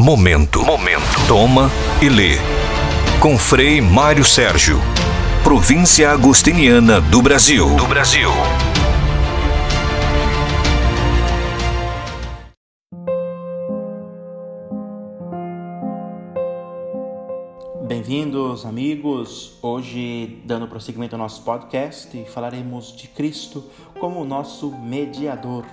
[0.00, 0.64] Momento.
[0.64, 1.26] Momento.
[1.26, 1.68] Toma
[2.00, 2.36] e lê.
[3.18, 4.78] Com Frei Mário Sérgio.
[5.42, 7.74] Província Agostiniana do Brasil.
[7.74, 8.30] Do Brasil.
[17.88, 19.58] Bem-vindos, amigos.
[19.60, 23.64] Hoje, dando prosseguimento ao nosso podcast, falaremos de Cristo
[23.98, 25.64] como nosso mediador.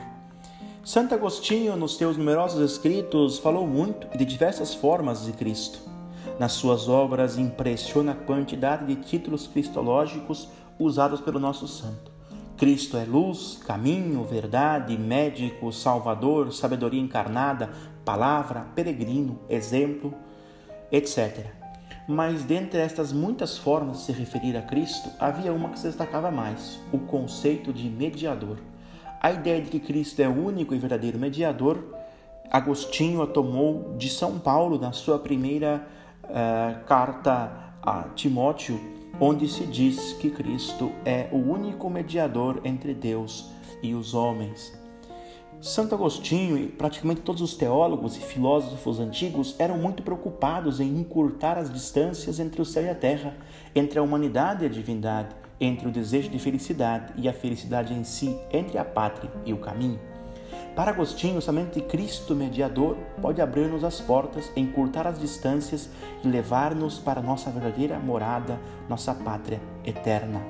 [0.85, 5.79] Santo Agostinho, nos seus numerosos escritos, falou muito e de diversas formas de Cristo.
[6.39, 12.11] Nas suas obras impressiona a quantidade de títulos cristológicos usados pelo nosso santo.
[12.55, 17.71] Cristo é luz, caminho, verdade, médico, salvador, sabedoria encarnada,
[18.05, 20.13] palavra, peregrino, exemplo,
[20.91, 21.47] etc.
[22.07, 26.29] Mas dentre estas muitas formas de se referir a Cristo, havia uma que se destacava
[26.29, 28.59] mais: o conceito de mediador.
[29.21, 31.83] A ideia de que Cristo é o único e verdadeiro mediador,
[32.51, 35.85] Agostinho a tomou de São Paulo na sua primeira
[36.23, 38.79] uh, carta a Timóteo,
[39.19, 43.49] onde se diz que Cristo é o único mediador entre Deus
[43.81, 44.73] e os homens.
[45.61, 51.57] Santo Agostinho e praticamente todos os teólogos e filósofos antigos eram muito preocupados em encurtar
[51.57, 53.35] as distâncias entre o céu e a terra,
[53.73, 58.03] entre a humanidade e a divindade entre o desejo de felicidade e a felicidade em
[58.03, 59.99] si, entre a pátria e o caminho.
[60.75, 65.89] Para Agostinho, somente Cristo mediador pode abrir-nos as portas, encurtar as distâncias
[66.23, 70.41] e levar-nos para nossa verdadeira morada, nossa pátria eterna.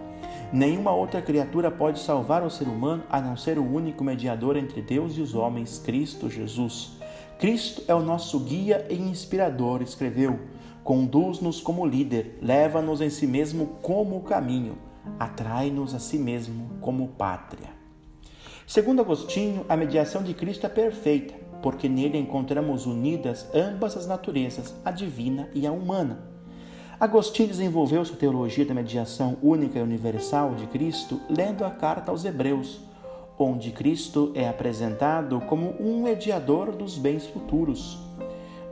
[0.51, 4.81] Nenhuma outra criatura pode salvar o ser humano a não ser o único mediador entre
[4.81, 6.93] Deus e os homens, Cristo Jesus.
[7.37, 10.39] Cristo é o nosso guia e inspirador, escreveu.
[10.83, 14.84] Conduz-nos como líder, leva-nos em si mesmo como caminho
[15.19, 17.69] atrai-nos a si mesmo como pátria.
[18.67, 24.73] Segundo Agostinho, a mediação de Cristo é perfeita, porque nele encontramos unidas ambas as naturezas,
[24.83, 26.35] a divina e a humana.
[26.99, 32.23] Agostinho desenvolveu sua teologia da mediação única e universal de Cristo lendo a carta aos
[32.23, 32.79] Hebreus,
[33.37, 37.99] onde Cristo é apresentado como um mediador dos bens futuros.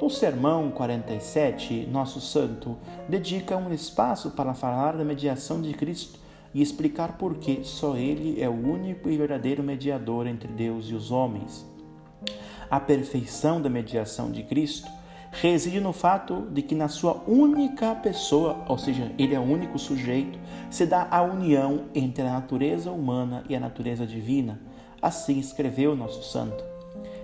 [0.01, 2.77] No Sermão 47, nosso santo
[3.07, 6.19] dedica um espaço para falar da mediação de Cristo
[6.53, 10.93] e explicar por que só Ele é o único e verdadeiro mediador entre Deus e
[10.93, 11.65] os homens.
[12.69, 14.89] A perfeição da mediação de Cristo
[15.31, 19.79] reside no fato de que, na sua única pessoa, ou seja, Ele é o único
[19.79, 20.37] sujeito,
[20.69, 24.59] se dá a união entre a natureza humana e a natureza divina.
[25.01, 26.63] Assim escreveu nosso santo.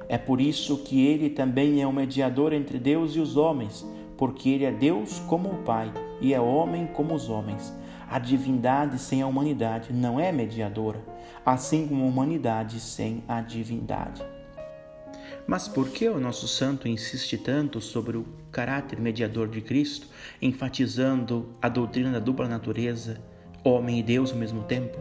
[0.10, 4.50] É por isso que ele também é o mediador entre Deus e os homens, porque
[4.50, 7.72] ele é Deus como o Pai e é homem como os homens.
[8.10, 11.00] A divindade sem a humanidade não é mediadora,
[11.46, 14.24] assim como a humanidade sem a divindade.
[15.46, 20.08] Mas por que o nosso santo insiste tanto sobre o caráter mediador de Cristo,
[20.42, 23.22] enfatizando a doutrina da dupla natureza,
[23.64, 24.98] homem e Deus ao mesmo tempo?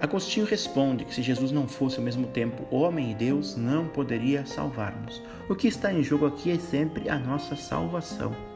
[0.00, 4.46] Agostinho responde que se Jesus não fosse ao mesmo tempo homem e Deus, não poderia
[4.46, 5.22] salvar-nos.
[5.46, 8.53] O que está em jogo aqui é sempre a nossa salvação.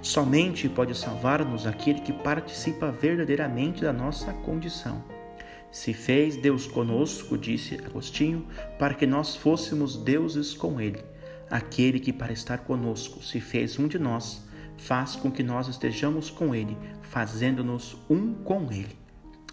[0.00, 5.02] Somente pode salvar-nos aquele que participa verdadeiramente da nossa condição.
[5.70, 8.46] Se fez Deus conosco, disse Agostinho,
[8.78, 11.02] para que nós fôssemos deuses com Ele.
[11.50, 14.46] Aquele que, para estar conosco, se fez um de nós,
[14.78, 18.96] faz com que nós estejamos com Ele, fazendo-nos um com Ele.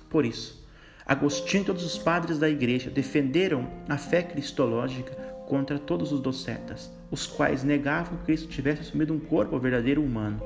[0.09, 0.66] Por isso,
[1.05, 5.13] Agostinho e todos os padres da Igreja defenderam a fé cristológica
[5.47, 10.41] contra todos os docetas, os quais negavam que Cristo tivesse assumido um corpo verdadeiro humano,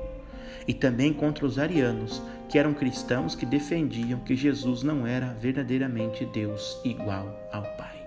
[0.66, 6.24] e também contra os arianos, que eram cristãos que defendiam que Jesus não era verdadeiramente
[6.26, 8.00] Deus igual ao Pai.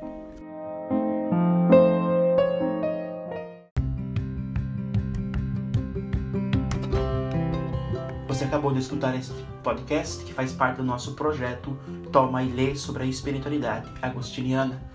[8.27, 9.31] Você acabou de escutar esse
[9.63, 11.77] podcast que faz parte do nosso projeto
[12.11, 14.92] Toma e Lê sobre a espiritualidade agostiniana.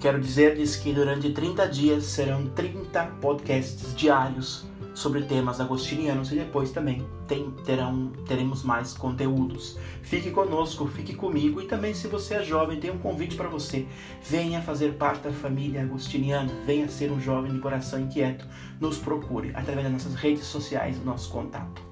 [0.00, 4.64] Quero dizer-lhes que durante 30 dias serão 30 podcasts diários
[4.94, 9.78] sobre temas agostinianos e depois também tem, terão, teremos mais conteúdos.
[10.02, 13.86] Fique conosco, fique comigo e também se você é jovem, tem um convite para você.
[14.26, 18.46] Venha fazer parte da família agostiniana, venha ser um jovem de coração inquieto.
[18.80, 21.89] Nos procure através das nossas redes sociais, o nosso contato.